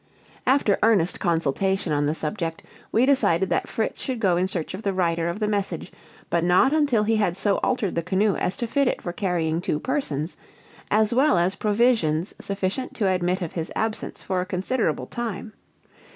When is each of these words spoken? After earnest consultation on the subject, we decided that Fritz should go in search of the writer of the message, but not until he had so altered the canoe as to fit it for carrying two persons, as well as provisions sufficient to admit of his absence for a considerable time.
After 0.47 0.79
earnest 0.81 1.19
consultation 1.19 1.93
on 1.93 2.07
the 2.07 2.15
subject, 2.15 2.63
we 2.91 3.05
decided 3.05 3.49
that 3.49 3.67
Fritz 3.67 4.01
should 4.01 4.19
go 4.19 4.35
in 4.35 4.47
search 4.47 4.73
of 4.73 4.81
the 4.81 4.93
writer 4.93 5.27
of 5.29 5.39
the 5.39 5.47
message, 5.47 5.91
but 6.31 6.43
not 6.43 6.73
until 6.73 7.03
he 7.03 7.17
had 7.17 7.37
so 7.37 7.57
altered 7.59 7.93
the 7.93 8.01
canoe 8.01 8.35
as 8.35 8.57
to 8.57 8.65
fit 8.65 8.87
it 8.87 9.03
for 9.03 9.13
carrying 9.13 9.61
two 9.61 9.79
persons, 9.79 10.37
as 10.89 11.13
well 11.13 11.37
as 11.37 11.53
provisions 11.53 12.33
sufficient 12.39 12.95
to 12.95 13.07
admit 13.07 13.43
of 13.43 13.53
his 13.53 13.71
absence 13.75 14.23
for 14.23 14.41
a 14.41 14.45
considerable 14.47 15.05
time. 15.05 15.53